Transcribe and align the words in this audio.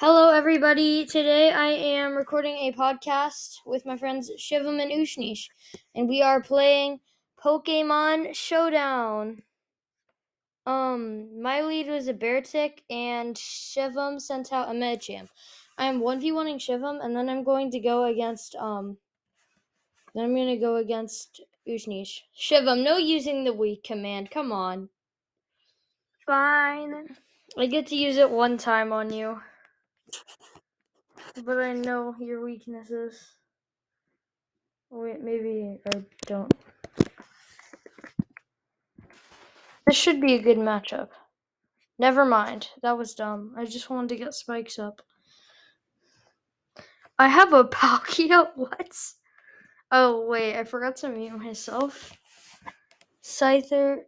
Hello, 0.00 0.32
everybody. 0.32 1.04
Today 1.06 1.50
I 1.50 1.70
am 1.70 2.14
recording 2.14 2.54
a 2.54 2.72
podcast 2.72 3.56
with 3.66 3.84
my 3.84 3.96
friends 3.96 4.30
Shivam 4.38 4.80
and 4.80 4.92
Ushnish, 4.92 5.48
and 5.92 6.08
we 6.08 6.22
are 6.22 6.40
playing 6.40 7.00
Pokemon 7.44 8.32
Showdown. 8.32 9.42
Um, 10.64 11.42
my 11.42 11.62
lead 11.62 11.88
was 11.88 12.06
a 12.06 12.14
Beartic, 12.14 12.82
and 12.88 13.34
Shivam 13.34 14.20
sent 14.20 14.52
out 14.52 14.68
a 14.68 14.72
Medicham. 14.72 15.26
I 15.76 15.86
am 15.86 16.00
1v1ing 16.00 16.60
Shivam, 16.60 17.04
and 17.04 17.16
then 17.16 17.28
I'm 17.28 17.42
going 17.42 17.72
to 17.72 17.80
go 17.80 18.04
against, 18.04 18.54
um, 18.54 18.98
then 20.14 20.26
I'm 20.26 20.34
going 20.36 20.54
to 20.54 20.64
go 20.64 20.76
against 20.76 21.40
Ushnish. 21.68 22.20
Shivam, 22.40 22.84
no 22.84 22.98
using 22.98 23.42
the 23.42 23.52
weak 23.52 23.82
command. 23.82 24.30
Come 24.30 24.52
on. 24.52 24.90
Fine. 26.24 27.16
I 27.58 27.66
get 27.66 27.88
to 27.88 27.96
use 27.96 28.16
it 28.16 28.30
one 28.30 28.58
time 28.58 28.92
on 28.92 29.12
you. 29.12 29.40
But 31.44 31.58
I 31.58 31.72
know 31.72 32.14
your 32.20 32.44
weaknesses. 32.44 33.36
Wait, 34.90 35.20
maybe 35.20 35.78
I 35.92 36.02
don't. 36.26 36.52
This 39.86 39.96
should 39.96 40.20
be 40.20 40.34
a 40.34 40.42
good 40.42 40.58
matchup. 40.58 41.08
Never 41.98 42.24
mind. 42.24 42.68
That 42.82 42.96
was 42.96 43.14
dumb. 43.14 43.54
I 43.56 43.64
just 43.64 43.90
wanted 43.90 44.08
to 44.10 44.16
get 44.16 44.34
spikes 44.34 44.78
up. 44.78 45.02
I 47.18 47.28
have 47.28 47.52
a 47.52 47.64
Palkia. 47.64 48.48
What? 48.56 48.96
Oh, 49.90 50.26
wait. 50.26 50.58
I 50.58 50.64
forgot 50.64 50.96
to 50.96 51.08
mute 51.08 51.38
myself. 51.38 52.12
Scyther. 53.22 54.02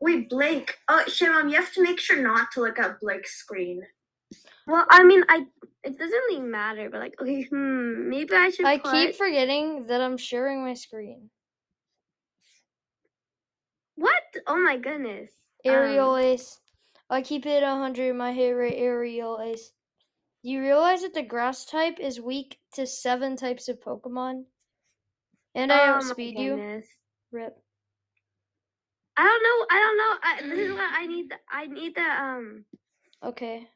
Wait, 0.00 0.30
Blake. 0.30 0.76
Oh, 0.88 1.04
Shimon, 1.06 1.50
you 1.50 1.56
have 1.56 1.72
to 1.74 1.82
make 1.82 2.00
sure 2.00 2.22
not 2.22 2.50
to 2.52 2.60
look 2.60 2.78
at 2.78 3.00
Blake's 3.00 3.34
screen. 3.34 3.82
Well, 4.66 4.86
I 4.90 5.02
mean, 5.02 5.22
I 5.28 5.46
it 5.82 5.98
doesn't 5.98 6.10
really 6.10 6.40
matter, 6.40 6.88
but 6.90 7.00
like, 7.00 7.20
okay, 7.20 7.42
hmm, 7.42 8.08
maybe 8.08 8.34
I 8.34 8.50
should. 8.50 8.66
I 8.66 8.78
put, 8.78 8.92
keep 8.92 9.14
forgetting 9.16 9.86
that 9.86 10.00
I'm 10.00 10.16
sharing 10.16 10.62
my 10.62 10.74
screen. 10.74 11.30
What? 13.96 14.22
Oh 14.46 14.56
my 14.56 14.78
goodness. 14.78 15.30
Aerial 15.64 16.14
Um, 16.14 16.20
Ace. 16.20 16.60
I 17.10 17.22
keep 17.22 17.44
it 17.44 17.62
100, 17.62 18.14
my 18.14 18.32
hit 18.32 18.50
rate 18.50 18.76
Aerial 18.76 19.40
Ace. 19.42 19.72
You 20.42 20.60
realize 20.60 21.02
that 21.02 21.12
the 21.12 21.22
grass 21.22 21.66
type 21.66 21.98
is 22.00 22.20
weak 22.20 22.58
to 22.74 22.86
seven 22.86 23.36
types 23.36 23.68
of 23.68 23.80
Pokemon? 23.80 24.44
And 25.54 25.72
I 25.72 25.82
oh 25.82 25.86
my 25.88 25.96
outspeed 25.96 26.38
you. 26.38 26.82
Rip. 27.32 27.58
I 29.20 29.24
don't 29.24 29.42
know. 29.42 29.66
I 29.70 29.80
don't 29.80 29.98
know. 29.98 30.14
I, 30.22 30.56
this 30.56 30.66
is 30.66 30.72
what 30.72 30.90
I 30.98 31.06
need. 31.12 31.30
The, 31.30 31.36
I 31.50 31.66
need 31.66 31.94
the 31.94 32.00
um. 32.00 32.64
Okay. 33.22 33.68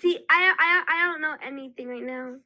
See, 0.00 0.18
I 0.30 0.54
I 0.58 0.84
I 0.88 1.04
don't 1.04 1.20
know 1.20 1.36
anything 1.44 1.88
right 1.88 2.02
now. 2.02 2.36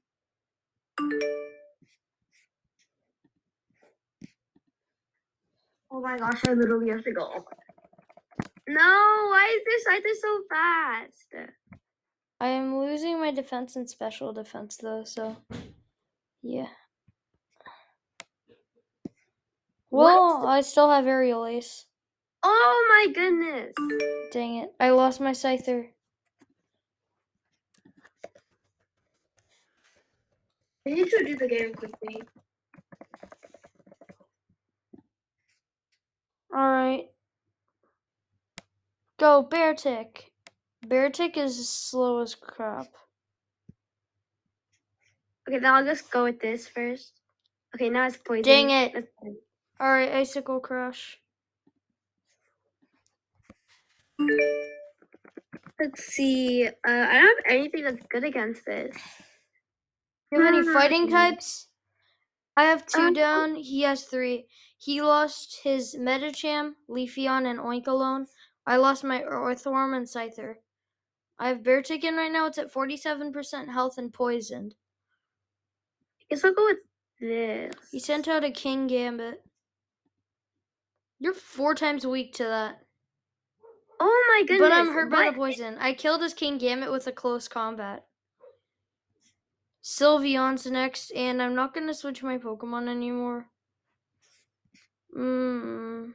Oh 5.92 6.00
my 6.00 6.18
gosh, 6.18 6.40
I 6.48 6.54
literally 6.54 6.90
have 6.90 7.04
to 7.04 7.12
go. 7.12 7.44
No, 8.68 8.82
why 9.30 9.56
is 9.56 9.62
this 9.64 9.84
Scyther 9.86 10.16
so 10.20 10.40
fast? 10.50 11.50
I 12.40 12.48
am 12.48 12.76
losing 12.76 13.20
my 13.20 13.30
defense 13.30 13.76
and 13.76 13.88
special 13.88 14.32
defense 14.32 14.78
though, 14.78 15.04
so 15.04 15.36
yeah. 16.42 16.66
What 19.90 20.04
Well, 20.14 20.46
I 20.46 20.60
still 20.60 20.90
have 20.90 21.06
Aerial 21.06 21.46
Ace. 21.46 21.86
Oh 22.42 22.86
my 22.88 23.12
goodness. 23.12 23.72
Dang 24.32 24.56
it. 24.56 24.72
I 24.78 24.90
lost 24.90 25.20
my 25.20 25.32
Scyther. 25.32 25.88
I 30.86 30.90
need 30.90 31.10
to 31.10 31.24
do 31.24 31.36
the 31.36 31.48
game 31.48 31.74
quickly. 31.74 32.22
Alright. 36.54 37.06
Go, 39.18 39.46
Beartic. 39.50 40.30
Bear 40.86 41.10
Tick 41.10 41.36
is 41.36 41.68
slow 41.68 42.20
as 42.20 42.34
crap. 42.34 42.86
Okay, 45.48 45.58
then 45.58 45.72
I'll 45.72 45.84
just 45.84 46.10
go 46.10 46.24
with 46.24 46.40
this 46.40 46.68
first. 46.68 47.12
Okay, 47.74 47.88
now 47.88 48.06
it's 48.06 48.16
poison. 48.16 48.42
Dang 48.42 48.70
it. 48.70 49.12
Fine. 49.78 49.86
Alright, 49.86 50.12
Icicle 50.12 50.60
Crash. 50.60 51.18
Let's 55.78 56.04
see. 56.04 56.66
Uh, 56.66 56.70
I 56.86 57.20
don't 57.20 57.46
have 57.46 57.56
anything 57.56 57.84
that's 57.84 58.06
good 58.06 58.24
against 58.24 58.64
this. 58.64 58.96
Do 60.32 60.38
you 60.38 60.42
have 60.42 60.54
any 60.54 60.66
Hmm. 60.66 60.72
fighting 60.72 61.08
types? 61.08 61.68
I 62.56 62.64
have 62.64 62.86
two 62.86 62.98
Um, 63.08 63.12
down. 63.12 63.54
He 63.56 63.82
has 63.82 64.06
three. 64.06 64.48
He 64.78 65.02
lost 65.02 65.60
his 65.62 65.94
Medicham, 65.94 66.76
Leafeon, 66.88 67.46
and 67.46 67.58
Oinkologne. 67.58 68.26
I 68.66 68.76
lost 68.76 69.04
my 69.04 69.22
Orthworm 69.22 69.94
and 69.94 70.06
Scyther. 70.06 70.56
I 71.38 71.48
have 71.48 71.62
Bear 71.62 71.82
Chicken 71.82 72.16
right 72.16 72.32
now. 72.32 72.46
It's 72.46 72.58
at 72.58 72.72
47% 72.72 73.68
health 73.68 73.98
and 73.98 74.12
poisoned. 74.12 74.74
I 76.22 76.24
guess 76.30 76.44
I'll 76.44 76.54
go 76.54 76.64
with 76.64 76.78
this. 77.20 77.90
He 77.90 78.00
sent 78.00 78.26
out 78.26 78.42
a 78.44 78.50
Kingambit. 78.50 79.38
You're 81.18 81.34
four 81.34 81.74
times 81.74 82.06
weak 82.06 82.34
to 82.34 82.44
that. 82.44 82.80
Oh 83.98 84.24
my 84.34 84.46
goodness. 84.46 84.68
But 84.68 84.72
I'm 84.72 84.92
hurt 84.92 85.10
by 85.10 85.30
the 85.30 85.36
poison. 85.36 85.76
I 85.78 85.94
killed 85.94 86.22
his 86.22 86.34
Kingambit 86.34 86.90
with 86.90 87.06
a 87.06 87.12
close 87.12 87.48
combat. 87.48 88.04
Sylveon's 89.82 90.66
next, 90.66 91.12
and 91.12 91.40
I'm 91.40 91.54
not 91.54 91.72
gonna 91.72 91.94
switch 91.94 92.22
my 92.22 92.38
Pokemon 92.38 92.88
anymore. 92.88 93.46
Mm. 95.16 96.12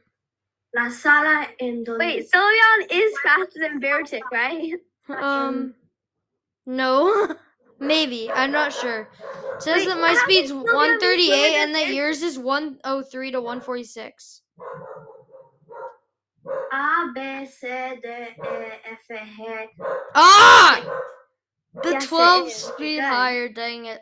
La 0.74 0.90
sala 0.90 1.48
en 1.58 1.82
donde... 1.82 1.98
Wait, 1.98 2.30
Sylveon 2.30 2.86
is 2.90 3.12
faster 3.24 3.60
than 3.60 3.80
Beartic, 3.80 4.22
right? 4.32 4.74
Um, 5.08 5.74
no, 6.64 7.34
maybe. 7.80 8.30
I'm 8.30 8.52
not 8.52 8.72
sure. 8.72 9.08
It 9.56 9.62
says 9.62 9.78
Wait, 9.78 9.88
that 9.88 10.00
my 10.00 10.14
speed's 10.14 10.52
138 10.52 11.56
and 11.56 11.74
that 11.74 11.88
yours 11.88 12.22
is 12.22 12.38
103 12.38 13.32
to 13.32 13.40
146. 13.40 14.42
A, 16.72 17.12
B, 17.14 17.46
C, 17.46 17.68
D, 18.02 18.08
E, 18.08 18.34
F, 18.40 18.98
G. 19.06 19.14
Ah! 20.14 21.02
The 21.82 21.90
Yes, 21.90 22.04
it 22.04 22.08
12 22.08 22.50
speed 22.50 23.00
higher, 23.00 23.48
dang 23.48 23.86
it. 23.86 24.00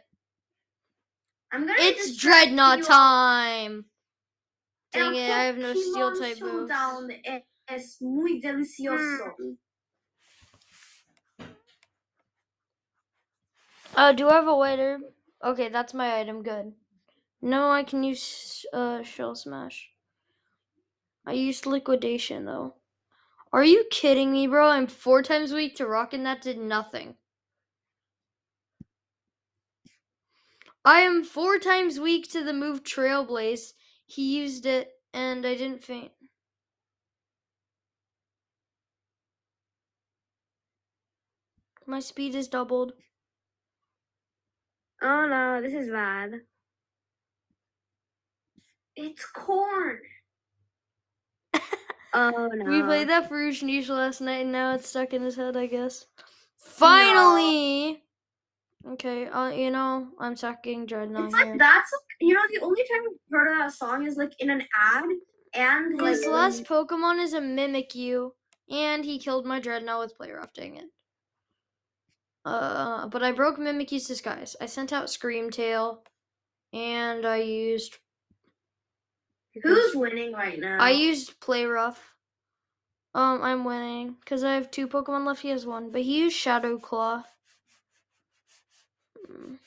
I'm 1.52 1.66
gonna 1.66 1.74
It's 1.80 2.16
Drednaw 2.16 2.86
time! 2.86 3.86
El 4.94 5.02
Dang 5.02 5.14
it, 5.16 5.30
I 5.30 5.44
have 5.44 5.56
no 5.56 5.74
steel 5.74 6.10
Pokemon 6.10 6.18
type 6.18 6.40
moves. 6.42 6.70
Showdown 6.70 7.10
e- 7.10 7.44
es 7.68 7.96
muy 8.00 8.40
delicioso. 8.40 9.56
Uh, 13.96 14.12
do 14.12 14.28
I 14.28 14.34
have 14.34 14.46
a 14.46 14.54
herb? 14.54 15.00
Okay, 15.44 15.68
that's 15.68 15.94
my 15.94 16.20
item, 16.20 16.42
good. 16.42 16.72
No, 17.42 17.70
I 17.70 17.82
can 17.82 18.04
use 18.04 18.64
uh, 18.72 19.02
Shell 19.02 19.34
Smash. 19.34 19.90
I 21.26 21.32
used 21.32 21.66
Liquidation, 21.66 22.44
though. 22.44 22.74
Are 23.52 23.64
you 23.64 23.84
kidding 23.90 24.32
me, 24.32 24.46
bro? 24.46 24.68
I'm 24.68 24.86
four 24.86 25.22
times 25.22 25.52
weak 25.52 25.76
to 25.76 25.86
rock 25.86 26.12
and 26.12 26.24
that 26.24 26.42
did 26.42 26.58
nothing. 26.58 27.16
I 30.84 31.00
am 31.00 31.24
four 31.24 31.58
times 31.58 32.00
weak 32.00 32.30
to 32.32 32.44
the 32.44 32.52
move 32.52 32.84
Trailblaze. 32.84 33.72
He 34.06 34.38
used 34.38 34.66
it 34.66 34.92
and 35.12 35.44
I 35.44 35.54
didn't 35.56 35.82
faint. 35.84 36.12
My 41.86 41.98
speed 42.00 42.36
is 42.36 42.46
doubled. 42.48 42.92
Oh 45.02 45.26
no, 45.26 45.60
this 45.60 45.74
is 45.74 45.90
bad. 45.90 46.42
It's 48.94 49.26
corn. 49.26 49.98
Oh 52.12 52.50
no. 52.52 52.70
We 52.70 52.82
played 52.82 53.08
that 53.08 53.28
for 53.28 53.40
Niche 53.40 53.88
last 53.88 54.20
night 54.20 54.42
and 54.42 54.52
now 54.52 54.74
it's 54.74 54.88
stuck 54.88 55.12
in 55.14 55.22
his 55.22 55.36
head, 55.36 55.56
I 55.56 55.66
guess. 55.66 56.06
Finally! 56.58 58.02
Okay, 58.92 59.26
uh, 59.26 59.50
you 59.50 59.70
know, 59.70 60.08
I'm 60.18 60.34
sucking 60.34 60.86
Drednaw 60.86 61.26
It's 61.26 61.36
here. 61.36 61.46
like 61.46 61.58
that's 61.58 61.90
you 62.20 62.34
know 62.34 62.40
the 62.52 62.60
only 62.64 62.82
time 62.82 63.02
I've 63.02 63.32
heard 63.32 63.52
of 63.52 63.58
that 63.58 63.72
song 63.72 64.06
is 64.06 64.16
like 64.16 64.32
in 64.40 64.50
an 64.50 64.62
ad 64.74 65.04
and 65.54 66.00
like 66.00 66.10
His 66.10 66.26
last 66.26 66.64
Pokemon 66.64 67.22
is 67.22 67.34
a 67.34 67.40
Mimikyu, 67.40 68.30
and 68.70 69.04
he 69.04 69.18
killed 69.18 69.44
my 69.46 69.60
Drednaw 69.60 70.00
with 70.00 70.16
Play 70.16 70.30
Rough, 70.30 70.52
dang 70.54 70.76
it. 70.76 70.86
Uh, 72.44 73.06
but 73.08 73.22
I 73.22 73.32
broke 73.32 73.58
Mimikyu's 73.58 74.06
disguise. 74.06 74.56
I 74.60 74.66
sent 74.66 74.92
out 74.92 75.10
Scream 75.10 75.50
Tail, 75.50 76.02
and 76.72 77.26
I 77.26 77.36
used 77.38 77.98
who's 79.62 79.94
winning 79.94 80.32
right 80.32 80.58
now? 80.58 80.78
I 80.80 80.90
used 80.90 81.40
Play 81.40 81.64
Rough. 81.64 82.14
Um, 83.14 83.42
I'm 83.42 83.64
winning 83.64 84.16
because 84.20 84.44
I 84.44 84.54
have 84.54 84.70
two 84.70 84.86
Pokemon 84.86 85.26
left. 85.26 85.42
He 85.42 85.48
has 85.48 85.66
one, 85.66 85.90
but 85.90 86.02
he 86.02 86.18
used 86.20 86.36
Shadow 86.36 86.78
Claw. 86.78 87.24
Mm. 89.28 89.58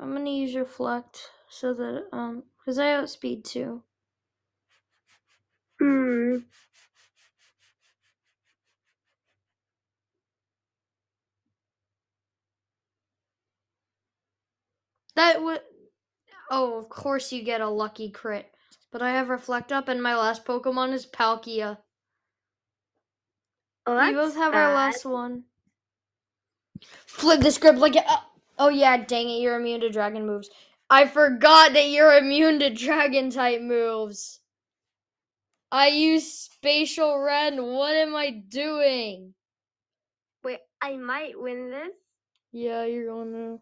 I'm 0.00 0.12
gonna 0.12 0.30
use 0.30 0.54
Reflect 0.54 1.30
so 1.50 1.74
that 1.74 2.06
um, 2.12 2.44
because 2.58 2.78
I 2.78 2.92
outspeed 2.92 3.44
too. 3.44 3.82
Hmm. 5.80 6.38
That 15.16 15.42
would. 15.42 15.60
Oh, 16.50 16.78
of 16.78 16.88
course 16.88 17.32
you 17.32 17.42
get 17.42 17.60
a 17.60 17.68
lucky 17.68 18.10
crit. 18.10 18.50
But 18.90 19.02
I 19.02 19.10
have 19.10 19.28
Reflect 19.28 19.70
up, 19.70 19.88
and 19.88 20.02
my 20.02 20.16
last 20.16 20.44
Pokemon 20.44 20.92
is 20.92 21.06
Palkia. 21.06 21.78
Oh, 23.86 24.06
we 24.06 24.14
both 24.14 24.34
have 24.34 24.54
our 24.54 24.74
last 24.74 25.04
one. 25.04 25.44
Flip 27.06 27.40
the 27.40 27.50
script 27.50 27.78
like 27.78 27.96
it. 27.96 28.04
Oh, 28.06 28.22
oh 28.58 28.68
yeah, 28.68 28.96
dang 28.98 29.28
it! 29.28 29.40
You're 29.40 29.58
immune 29.58 29.80
to 29.80 29.90
dragon 29.90 30.26
moves. 30.26 30.50
I 30.90 31.06
forgot 31.06 31.74
that 31.74 31.88
you're 31.88 32.16
immune 32.16 32.60
to 32.60 32.70
dragon 32.70 33.30
type 33.30 33.60
moves. 33.60 34.40
I 35.70 35.88
use 35.88 36.32
Spatial 36.32 37.18
Rend. 37.18 37.62
What 37.62 37.94
am 37.94 38.16
I 38.16 38.30
doing? 38.30 39.34
Wait, 40.42 40.60
I 40.80 40.96
might 40.96 41.38
win 41.38 41.70
this. 41.70 41.90
Yeah, 42.52 42.84
you're 42.84 43.06
going 43.06 43.32
to. 43.32 43.60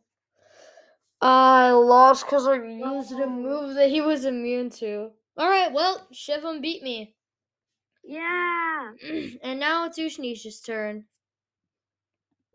I 1.21 1.71
lost 1.71 2.27
because 2.27 2.47
I 2.47 2.57
used 2.57 3.13
a 3.13 3.27
move 3.27 3.75
that 3.75 3.89
he 3.91 4.01
was 4.01 4.25
immune 4.25 4.71
to. 4.71 5.11
Alright, 5.39 5.73
well, 5.73 6.07
Shivam 6.13 6.61
beat 6.61 6.83
me. 6.83 7.15
Yeah. 8.05 8.93
and 9.43 9.59
now 9.61 9.87
it's 9.87 9.99
Ushnish's 9.99 10.61
turn. 10.61 11.05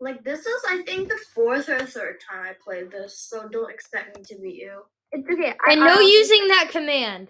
Like 0.00 0.24
this 0.24 0.40
is, 0.46 0.62
I 0.68 0.82
think, 0.82 1.08
the 1.08 1.18
fourth 1.34 1.68
or 1.68 1.78
third 1.86 2.20
time 2.28 2.44
I 2.44 2.54
played 2.64 2.90
this, 2.90 3.18
so 3.18 3.48
don't 3.48 3.70
expect 3.70 4.16
me 4.16 4.24
to 4.24 4.42
beat 4.42 4.56
you. 4.56 4.82
It's 5.12 5.28
okay. 5.30 5.54
I, 5.66 5.72
And 5.72 5.80
no 5.80 5.90
also- 5.90 6.00
using 6.02 6.48
that 6.48 6.68
command. 6.70 7.28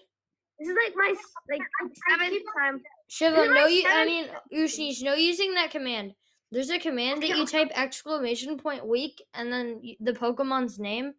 This 0.59 0.69
is 0.69 0.77
like 0.85 0.95
my 0.95 1.15
like 1.51 1.61
seventh 2.09 2.43
time. 2.57 2.81
Shivam, 3.11 3.53
no 3.55 3.67
you 3.67 3.85
I 3.89 4.05
mean 4.07 4.27
Ushnish, 4.55 5.03
no 5.03 5.15
using 5.15 5.55
that 5.55 5.71
command. 5.71 6.15
There's 6.53 6.71
a 6.71 6.79
command 6.79 7.23
that 7.23 7.31
you 7.31 7.47
type 7.47 7.71
exclamation 7.75 8.59
point 8.59 8.87
weak 8.87 9.23
and 9.33 9.51
then 9.51 9.81
the 10.01 10.13
Pokemon's 10.13 10.79
name 10.79 11.15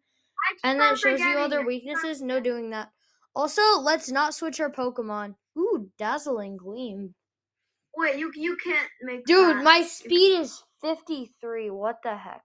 and 0.62 0.80
then 0.80 0.94
it 0.94 0.98
shows 0.98 1.18
you 1.18 1.36
all 1.36 1.48
their 1.48 1.66
weaknesses. 1.66 2.22
No 2.22 2.38
doing 2.38 2.70
that. 2.70 2.90
Also, 3.34 3.62
let's 3.80 4.12
not 4.12 4.32
switch 4.32 4.60
our 4.60 4.70
Pokemon. 4.70 5.34
Ooh, 5.58 5.90
dazzling 5.98 6.56
gleam. 6.56 7.14
Wait, 7.96 8.16
you 8.16 8.30
you 8.36 8.56
can't 8.62 8.88
make 9.02 9.24
Dude, 9.24 9.56
that. 9.56 9.64
my 9.64 9.82
speed 9.82 10.40
is 10.40 10.62
53. 10.82 11.70
What 11.70 11.98
the 12.04 12.16
heck? 12.16 12.42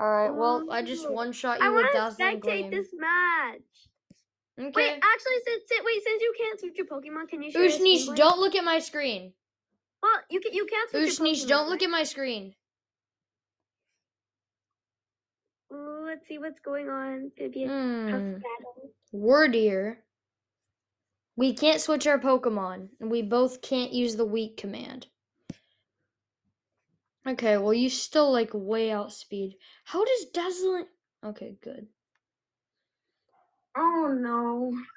Alright, 0.00 0.34
well, 0.34 0.68
I 0.70 0.82
just 0.82 1.06
um, 1.06 1.12
one 1.12 1.32
shot 1.32 1.60
I 1.60 1.66
you 1.66 1.74
with 1.74 1.82
want 1.82 1.92
to 1.92 1.98
dazzling 1.98 2.40
spectate 2.40 2.70
this 2.70 2.88
match. 2.94 3.60
Okay. 4.58 4.72
Wait, 4.74 4.90
actually, 4.90 5.32
since 5.46 5.62
wait, 5.84 6.02
since 6.02 6.22
you 6.22 6.34
can't 6.38 6.60
switch 6.60 6.78
your 6.78 6.86
Pokemon, 6.86 7.28
can 7.28 7.42
you 7.42 7.52
Ushnish, 7.52 8.16
don't 8.16 8.38
look 8.38 8.54
at 8.54 8.64
my 8.64 8.78
screen. 8.78 9.32
Well, 10.02 10.20
you 10.30 10.40
can 10.40 10.52
you 10.52 10.66
can't 10.66 10.92
Ushnish, 10.92 11.46
don't 11.46 11.68
look 11.68 11.82
at 11.82 11.90
my 11.90 12.04
screen. 12.04 12.54
Ooh, 15.72 16.04
let's 16.06 16.26
see 16.26 16.38
what's 16.38 16.60
going 16.60 16.88
on. 16.88 17.24
It's 17.26 17.34
gonna 17.36 17.50
be 17.50 17.64
a 17.64 17.68
tough 17.68 17.76
Hmm. 17.76 18.34
battle. 18.38 18.94
Wyrdeer. 19.12 19.98
We 21.36 21.52
can't 21.52 21.80
switch 21.80 22.06
our 22.06 22.18
Pokemon, 22.18 22.88
and 23.00 23.10
we 23.10 23.22
both 23.22 23.62
can't 23.62 23.92
use 23.92 24.16
the 24.16 24.24
weak 24.24 24.56
command. 24.56 25.06
Okay, 27.26 27.58
well 27.58 27.74
you 27.74 27.90
still 27.90 28.32
like 28.32 28.50
way 28.54 28.90
outspeed. 28.90 29.56
How 29.84 30.04
does 30.04 30.24
dazzling? 30.26 30.86
Okay, 31.22 31.56
good. 31.62 31.88
Oh 33.76 34.16
no. 34.18 34.78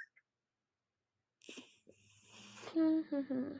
Hmm, 2.73 3.01
hmm, 3.09 3.19
hmm. 3.27 3.57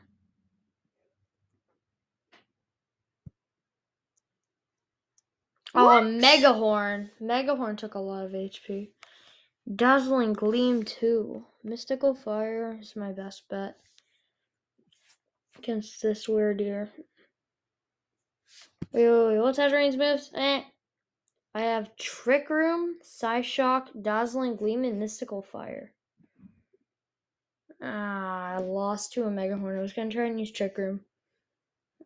Oh? 5.74 6.02
Megahorn. 6.02 7.10
Megahorn 7.20 7.76
took 7.76 7.94
a 7.94 7.98
lot 7.98 8.24
of 8.24 8.32
HP. 8.32 8.90
Dazzling 9.74 10.32
Gleam 10.32 10.82
too. 10.82 11.44
Mystical 11.64 12.14
Fire 12.14 12.78
is 12.80 12.96
my 12.96 13.12
best 13.12 13.48
bet 13.48 13.76
against 15.58 16.02
this 16.02 16.26
Wyrdeer. 16.26 16.88
Wait, 18.92 19.08
wait, 19.08 19.26
wait. 19.28 19.38
What's 19.38 19.58
Azrane's 19.58 19.96
moves? 19.96 20.30
Eh. 20.34 20.62
I 21.54 21.60
have 21.60 21.96
Trick 21.96 22.50
Room, 22.50 22.96
Psy 23.02 23.42
Shock, 23.42 23.90
Dazzling 24.00 24.56
Gleam, 24.56 24.84
and 24.84 24.98
Mystical 24.98 25.42
Fire. 25.42 25.92
Ah, 27.82 28.54
I 28.54 28.58
lost 28.58 29.12
to 29.12 29.24
a 29.24 29.30
Megahorn. 29.30 29.78
I 29.78 29.82
was 29.82 29.92
gonna 29.92 30.10
try 30.10 30.26
and 30.26 30.40
use 30.40 30.50
Trick 30.50 30.76
Room. 30.76 31.00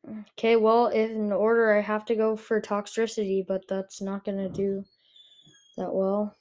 Okay, 0.08 0.56
well, 0.56 0.86
if 0.86 1.10
in 1.10 1.32
order, 1.32 1.76
I 1.76 1.80
have 1.80 2.04
to 2.06 2.14
go 2.14 2.36
for 2.36 2.60
Toxtricity, 2.60 3.44
but 3.46 3.66
that's 3.68 4.00
not 4.00 4.24
gonna 4.24 4.48
do 4.48 4.84
that 5.76 5.92
well. 5.92 6.36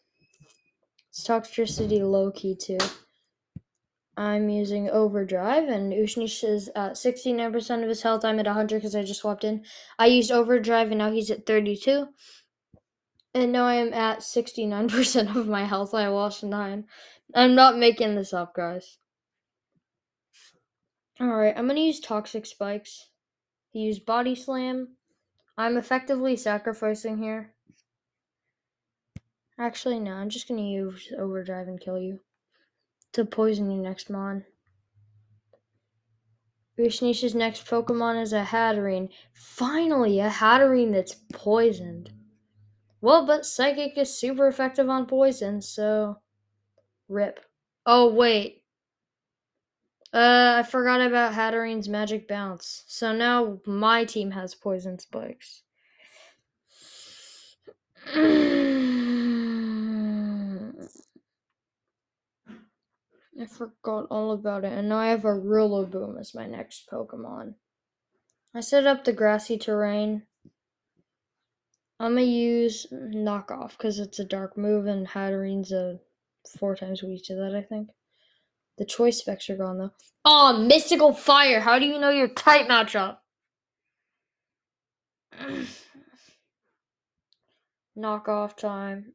It's 1.10 1.28
Toxtricity 1.28 2.02
low 2.02 2.32
key 2.32 2.56
too. 2.56 2.78
I'm 4.18 4.50
using 4.50 4.90
Overdrive, 4.90 5.68
and 5.68 5.92
Ushnish 5.92 6.48
is 6.48 6.70
at 6.76 6.94
69% 6.94 7.84
of 7.84 7.90
his 7.90 8.02
health. 8.02 8.24
I'm 8.24 8.40
at 8.40 8.46
100 8.46 8.78
because 8.78 8.96
I 8.96 9.04
just 9.04 9.22
swapped 9.22 9.44
in. 9.44 9.66
I 10.00 10.06
used 10.06 10.32
Overdrive, 10.32 10.90
and 10.90 11.00
now 11.00 11.12
he's 11.12 11.32
at 11.32 11.46
32. 11.46 12.08
And 13.34 13.52
now 13.52 13.66
I 13.66 13.74
am 13.76 13.94
at 13.94 14.20
69% 14.20 15.36
of 15.36 15.48
my 15.48 15.66
health. 15.66 15.94
I 15.94 16.08
lost 16.08 16.44
9. 16.44 16.86
I'm 17.34 17.56
not 17.56 17.78
making 17.78 18.16
this 18.16 18.32
up, 18.32 18.56
guys. 18.56 18.98
Alright, 21.20 21.58
I'm 21.58 21.66
going 21.66 21.76
to 21.76 21.82
use 21.82 22.00
Toxic 22.00 22.46
Spikes. 22.46 23.10
He 23.76 23.82
used 23.82 24.06
Body 24.06 24.36
Slam. 24.36 24.96
I'm 25.58 25.76
effectively 25.76 26.38
sacrificing 26.38 27.18
here. 27.18 27.52
Actually, 29.60 30.00
no, 30.00 30.14
I'm 30.14 30.30
just 30.30 30.48
going 30.48 30.62
to 30.62 30.66
use 30.66 31.12
Overdrive 31.20 31.68
and 31.68 31.78
kill 31.78 32.00
you. 32.00 32.22
To 33.12 33.26
poison 33.26 33.70
you 33.70 33.82
next 33.82 34.10
mon. 34.10 34.46
Ushnish's 36.80 37.36
next 37.36 37.68
Pokemon 37.68 38.22
is 38.22 38.32
a 38.32 38.46
Hatterene. 38.46 39.10
Finally, 39.34 40.22
a 40.22 40.30
Hatterene 40.30 40.94
that's 40.94 41.18
poisoned. 41.34 42.14
Well, 43.02 43.26
but 43.26 43.46
Psychic 43.46 43.98
is 43.98 44.18
super 44.18 44.48
effective 44.48 44.88
on 44.88 45.06
poison, 45.06 45.62
so. 45.62 46.22
Rip. 47.10 47.42
Oh, 47.86 48.14
wait. 48.14 48.64
Uh, 50.16 50.60
I 50.60 50.64
forgot 50.64 51.02
about 51.02 51.34
Hatterene's 51.34 51.90
Magic 51.90 52.26
Bounce. 52.26 52.86
So 52.88 53.12
now 53.12 53.60
my 53.66 54.06
team 54.06 54.32
has 54.32 54.56
Poison 54.56 54.98
Spikes. 54.98 55.64
I 63.38 63.46
forgot 63.46 64.08
all 64.10 64.32
about 64.32 64.64
it, 64.64 64.72
and 64.72 64.88
now 64.88 65.00
I 65.00 65.08
have 65.08 65.26
a 65.26 65.34
Rillaboom 65.34 66.18
as 66.18 66.34
my 66.34 66.48
next 66.48 66.90
Pokemon. 66.90 67.56
I 68.54 68.62
set 68.62 68.88
up 68.88 69.04
the 69.04 69.12
grassy 69.12 69.58
terrain. 69.58 70.24
I'm 72.00 72.14
gonna 72.14 72.22
use 72.22 72.88
knockoff 72.94 73.72
because 73.72 74.00
it's 74.00 74.20
a 74.20 74.24
dark 74.24 74.58
move, 74.58 74.86
and 74.86 75.06
Hatterene's 75.06 75.74
a 75.74 76.00
four 76.58 76.74
times 76.74 77.04
weak 77.04 77.26
to 77.26 77.36
that, 77.36 77.54
I 77.54 77.62
think. 77.62 77.90
The 78.78 78.86
choice 78.86 79.20
specs 79.20 79.50
are 79.50 79.58
gone 79.58 79.78
though. 79.78 79.92
Oh, 80.26 80.58
mystical 80.58 81.14
fire! 81.14 81.62
How 81.62 81.80
do 81.80 81.86
you 81.86 82.00
know 82.00 82.10
your 82.10 82.28
type 82.28 82.68
matchup? 82.68 83.18
Knockoff 87.98 88.58
time. 88.58 89.14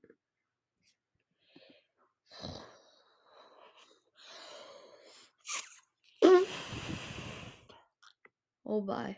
Oh, 8.72 8.80
bye. 8.80 9.16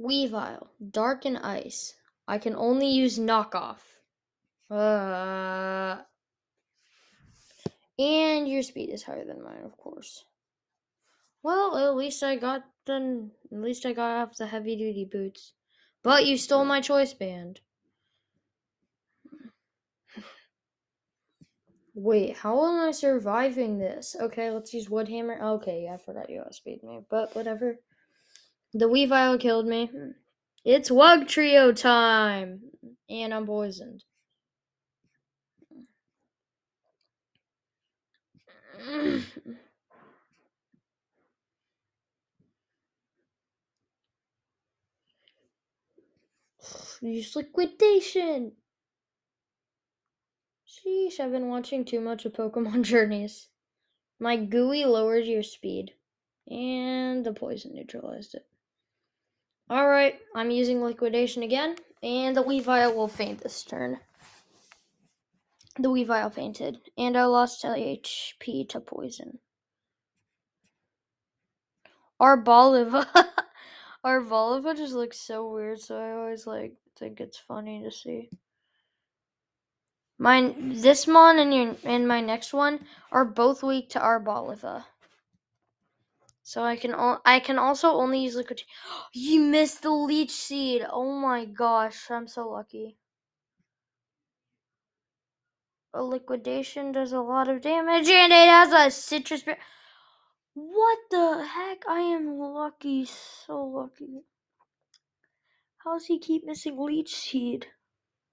Weavile, 0.00 0.68
Dark 0.90 1.26
and 1.26 1.36
Ice. 1.36 1.94
I 2.26 2.38
can 2.38 2.54
only 2.54 2.88
use 2.88 3.18
knockoff. 3.18 3.80
Uh, 4.70 5.98
and 7.98 8.48
your 8.48 8.62
speed 8.62 8.90
is 8.90 9.02
higher 9.02 9.24
than 9.24 9.42
mine, 9.42 9.64
of 9.64 9.76
course. 9.76 10.24
Well, 11.42 11.76
at 11.76 11.96
least 11.96 12.22
I 12.22 12.36
got 12.36 12.64
the 12.86 13.28
at 13.50 13.58
least 13.58 13.84
I 13.84 13.92
got 13.92 14.22
off 14.22 14.36
the 14.36 14.46
heavy 14.46 14.76
duty 14.76 15.08
boots. 15.10 15.52
But 16.02 16.26
you 16.26 16.36
stole 16.36 16.64
my 16.64 16.80
choice 16.80 17.14
band. 17.14 17.60
Wait, 21.94 22.36
how 22.38 22.64
am 22.66 22.88
I 22.88 22.90
surviving 22.90 23.78
this? 23.78 24.16
Okay, 24.18 24.50
let's 24.50 24.72
use 24.72 24.88
wood 24.88 25.08
hammer. 25.08 25.38
Okay, 25.56 25.88
I 25.92 25.98
forgot 25.98 26.30
you 26.30 26.40
outspeed 26.40 26.82
me, 26.82 27.00
but 27.10 27.34
whatever. 27.36 27.76
The 28.72 28.88
Weavile 28.88 29.38
killed 29.38 29.66
me. 29.66 29.90
It's 30.64 30.90
Wugtrio 30.90 31.74
time! 31.74 32.60
And 33.10 33.34
I'm 33.34 33.46
poisoned. 33.46 34.04
Use 47.02 47.34
liquidation! 47.34 48.52
Sheesh, 50.64 51.18
I've 51.18 51.32
been 51.32 51.48
watching 51.48 51.84
too 51.84 52.00
much 52.00 52.24
of 52.24 52.34
Pokemon 52.34 52.82
Journeys. 52.84 53.48
My 54.20 54.36
gooey 54.36 54.84
lowers 54.84 55.26
your 55.26 55.42
speed. 55.42 55.94
And 56.48 57.26
the 57.26 57.32
poison 57.32 57.74
neutralized 57.74 58.36
it. 58.36 58.46
Alright, 59.70 60.20
I'm 60.34 60.50
using 60.50 60.82
liquidation 60.82 61.42
again. 61.42 61.76
And 62.02 62.36
the 62.36 62.42
Weavile 62.42 62.94
will 62.94 63.08
faint 63.08 63.40
this 63.40 63.62
turn. 63.62 63.98
The 65.78 65.88
Weavile 65.88 66.32
fainted. 66.32 66.78
And 66.98 67.16
I 67.16 67.24
lost 67.24 67.64
HP 67.64 68.68
to 68.70 68.80
poison. 68.80 69.38
Arboliva. 72.20 73.06
Arboliva 74.04 74.76
just 74.76 74.94
looks 74.94 75.18
so 75.18 75.52
weird, 75.52 75.80
so 75.80 75.96
I 75.96 76.12
always 76.12 76.46
like 76.46 76.74
think 76.98 77.20
it's 77.20 77.38
funny 77.38 77.82
to 77.82 77.90
see. 77.90 78.30
Mine, 80.18 80.74
this 80.74 81.06
mon 81.08 81.38
and 81.38 81.54
your 81.54 81.76
and 81.84 82.06
my 82.06 82.20
next 82.20 82.52
one 82.52 82.86
are 83.10 83.24
both 83.24 83.62
weak 83.62 83.90
to 83.90 84.00
our 84.00 84.20
Arboliva. 84.20 84.84
So 86.52 86.62
I 86.62 86.76
can 86.76 86.94
o- 86.94 87.22
I 87.24 87.40
can 87.40 87.58
also 87.58 87.92
only 87.92 88.24
use 88.24 88.34
liquid. 88.36 88.62
you 89.14 89.40
missed 89.40 89.80
the 89.80 89.90
leech 89.90 90.30
seed. 90.30 90.84
Oh 90.86 91.10
my 91.18 91.46
gosh, 91.46 92.10
I'm 92.10 92.28
so 92.28 92.46
lucky. 92.46 92.98
A 95.94 96.02
liquidation 96.02 96.92
does 96.92 97.12
a 97.12 97.22
lot 97.22 97.48
of 97.48 97.62
damage 97.62 98.06
and 98.08 98.34
it 98.34 98.48
has 98.50 98.70
a 98.70 98.90
Sitrus 98.90 99.42
berry. 99.46 99.56
What 100.52 100.98
the 101.10 101.42
heck? 101.54 101.88
I 101.88 102.00
am 102.00 102.38
lucky, 102.38 103.06
so 103.06 103.64
lucky. 103.64 104.24
How 105.78 105.94
does 105.94 106.04
he 106.04 106.18
keep 106.18 106.44
missing 106.44 106.78
leech 106.78 107.14
seed? 107.16 107.68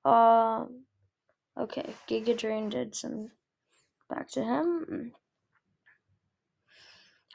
Um. 0.03 0.83
Okay, 1.57 1.95
Giga 2.09 2.37
Drain 2.37 2.67
did 2.67 2.95
some. 2.95 3.31
Back 4.09 4.27
to 4.31 4.43
him. 4.43 5.13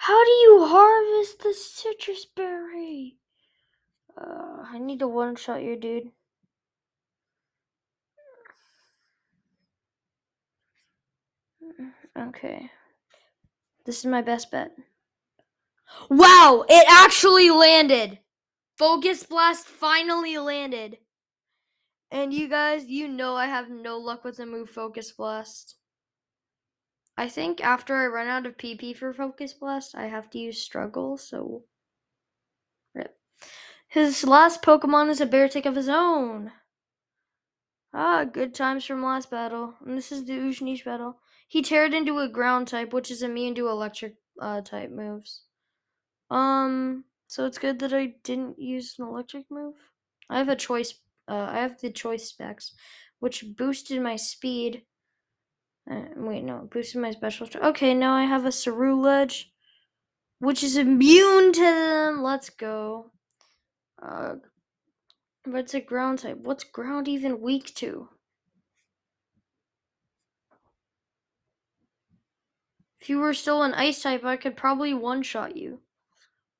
How 0.05 0.23
do 0.23 0.31
you 0.31 0.67
harvest 0.67 1.39
the 1.39 1.55
Sitrus 1.55 2.27
berry? 2.37 3.17
Uh, 4.15 4.63
I 4.71 4.79
need 4.79 4.99
to 4.99 5.09
one 5.09 5.35
shot 5.35 5.63
your 5.63 5.77
dude. 5.77 6.11
Okay. 12.19 12.71
This 13.87 14.01
is 14.01 14.05
my 14.05 14.21
best 14.21 14.51
bet. 14.51 14.73
Wow! 16.11 16.67
It 16.69 16.85
actually 16.87 17.49
landed! 17.49 18.19
Focus 18.77 19.23
Blast 19.23 19.67
finally 19.67 20.37
landed. 20.37 20.99
And 22.11 22.35
you 22.35 22.47
guys, 22.49 22.85
you 22.85 23.09
know 23.09 23.37
I 23.37 23.47
have 23.47 23.71
no 23.71 23.97
luck 23.97 24.23
with 24.23 24.37
the 24.37 24.45
move 24.45 24.69
Focus 24.69 25.13
Blast. 25.13 25.77
I 27.17 27.29
think 27.29 27.63
after 27.63 27.97
I 27.97 28.07
run 28.07 28.27
out 28.27 28.47
of 28.47 28.57
PP 28.57 28.97
for 28.97 29.13
Focus 29.13 29.53
Blast, 29.55 29.95
I 29.95 30.07
have 30.07 30.31
to 30.31 30.39
use 30.39 30.61
Struggle, 30.61 31.17
so. 31.17 31.65
Rip. 32.95 33.17
His 33.89 34.25
last 34.25 34.63
Pokemon 34.63 35.11
is 35.11 35.21
a 35.21 35.27
Beartic 35.27 35.67
of 35.67 35.77
his 35.77 35.89
own. 35.89 36.53
Ah, 37.93 38.25
good 38.25 38.55
times 38.55 38.85
from 38.85 39.05
last 39.05 39.31
battle. 39.31 39.75
And 39.87 39.97
this 39.97 40.11
is 40.11 40.25
the 40.25 40.33
Ushnish 40.33 40.85
battle. 40.85 41.21
He 41.47 41.63
teared 41.63 41.95
into 41.95 42.19
a 42.19 42.29
ground 42.29 42.67
type, 42.67 42.93
which 42.93 43.11
is 43.11 43.23
immune 43.23 43.55
to 43.55 43.69
electric 43.69 44.17
uh, 44.41 44.63
type 44.63 44.91
moves. 44.91 45.43
Um, 46.29 47.05
so 47.29 47.47
it's 47.47 47.59
good 47.59 47.79
that 47.79 47.93
I 47.93 48.15
didn't 48.25 48.59
use 48.59 48.97
an 48.99 49.07
electric 49.07 49.49
move. 49.49 49.77
I 50.29 50.39
have 50.39 50.49
a 50.49 50.57
choice. 50.57 50.95
Uh, 51.29 51.47
I 51.51 51.59
have 51.59 51.81
the 51.81 51.91
choice 51.91 52.29
specs, 52.29 52.75
which 53.21 53.45
boosted 53.57 54.03
my 54.03 54.17
speed. 54.17 54.83
Uh, 55.91 56.05
wait, 56.17 56.43
no, 56.43 56.69
boosted 56.71 57.01
my 57.01 57.11
special. 57.11 57.47
okay, 57.63 57.95
now 57.95 58.15
I 58.15 58.25
have 58.25 58.47
a 58.47 58.49
Ceruledge, 58.49 59.47
which 60.39 60.63
is 60.63 60.77
immune 60.77 61.53
to 61.53 61.61
them. 61.61 62.23
Let's 62.23 62.51
go. 62.51 63.11
Uh, 64.03 64.37
but 65.45 65.61
it's 65.61 65.75
a 65.75 65.81
ground 65.81 66.21
type. 66.21 66.39
What's 66.39 66.65
ground 66.65 67.07
even 67.07 67.41
weak 67.41 67.75
to? 67.77 68.09
If 73.01 73.11
you 73.11 73.19
were 73.19 73.35
still 73.35 73.63
an 73.63 73.75
ice 73.75 74.03
type, 74.03 74.25
I 74.25 74.37
could 74.37 74.57
probably 74.57 74.95
one 74.95 75.23
shot 75.23 75.59
you. 75.59 75.81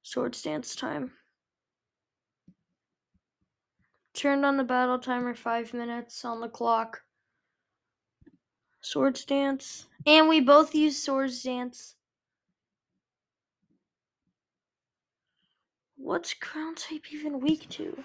Swords 0.03 0.43
Dance 0.43 0.77
time. 0.77 1.13
Turned 4.13 4.45
on 4.45 4.59
the 4.59 4.65
battle 4.65 4.99
timer 4.99 5.35
five 5.35 5.73
minutes 5.73 6.23
on 6.25 6.43
the 6.43 6.49
clock. 6.49 7.01
Swords 8.85 9.25
Dance. 9.25 9.87
And 10.07 10.29
we 10.29 10.41
both 10.41 10.75
use 10.75 11.03
Swords 11.03 11.43
Dance. 11.43 11.97
What's 15.97 16.35
ground 16.35 16.77
type 16.77 17.05
even 17.11 17.41
weak 17.41 17.67
to? 17.71 17.97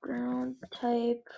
Ground 0.00 0.56
type. 0.72 1.28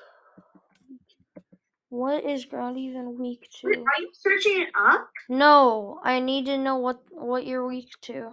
What 1.91 2.25
is 2.25 2.47
ground 2.47 2.79
even 2.79 3.19
weak 3.19 3.47
to? 3.61 3.67
Wait, 3.67 3.79
are 3.79 4.01
you 4.01 4.11
searching 4.15 4.63
it 4.63 4.69
up? 4.81 5.11
No, 5.29 6.01
I 6.03 6.21
need 6.21 6.47
to 6.47 6.57
know 6.57 6.77
what 6.77 7.01
what 7.11 7.45
you're 7.45 7.67
weak 7.67 7.91
to. 8.03 8.31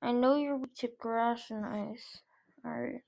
I 0.00 0.12
know 0.12 0.36
you're 0.36 0.58
weak 0.58 0.76
to 0.76 0.90
grass 0.98 1.50
and 1.50 1.66
ice. 1.66 2.20
Alright. 2.64 3.00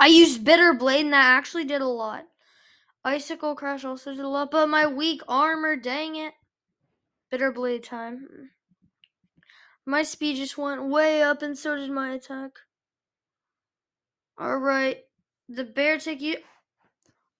I 0.00 0.06
used 0.06 0.44
Bitter 0.44 0.72
Blade 0.72 1.04
and 1.04 1.12
that 1.12 1.36
actually 1.36 1.64
did 1.64 1.82
a 1.82 1.86
lot. 1.86 2.24
Icicle 3.04 3.54
Crash 3.54 3.84
also 3.84 4.12
did 4.12 4.20
a 4.24 4.28
lot, 4.28 4.50
but 4.50 4.68
my 4.68 4.86
weak 4.86 5.20
armor, 5.28 5.76
dang 5.76 6.16
it. 6.16 6.32
Bitter 7.30 7.52
Blade 7.52 7.84
time. 7.84 8.50
My 9.84 10.02
speed 10.02 10.36
just 10.36 10.56
went 10.56 10.88
way 10.88 11.22
up 11.22 11.42
and 11.42 11.56
so 11.56 11.76
did 11.76 11.90
my 11.90 12.14
attack. 12.14 12.52
Alright. 14.40 15.04
The 15.48 15.64
Beartic 15.64 16.20
you 16.20 16.38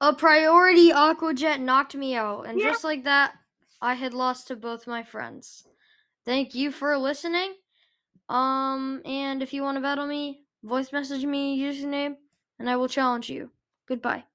a 0.03 0.15
priority 0.15 0.93
aqua 0.93 1.35
jet 1.35 1.61
knocked 1.61 1.95
me 1.95 2.15
out, 2.15 2.47
and 2.47 2.59
Yeah. 2.59 2.71
just 2.71 2.85
like 2.85 3.05
that, 3.05 3.35
I 3.83 3.95
had 3.95 4.15
lost 4.15 4.49
to 4.49 4.57
both 4.57 4.87
my 4.87 5.03
friends. 5.03 5.67
Thank 6.25 6.55
you 6.55 6.71
for 6.71 6.97
listening. 6.97 7.55
Um, 8.29 9.03
and 9.05 9.43
if 9.43 9.53
you 9.53 9.63
want 9.63 9.77
to 9.77 9.83
battle 9.83 10.07
me, 10.07 10.45
voice 10.63 10.93
message 10.93 11.25
me 11.25 11.59
username, 11.61 12.17
and 12.61 12.71
I 12.71 12.77
will 12.77 12.89
challenge 12.89 13.29
you. 13.29 13.51
Goodbye. 13.89 14.30